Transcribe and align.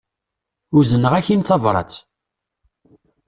Uzneɣ-ak-in 0.77 1.41
tabrat. 1.47 1.93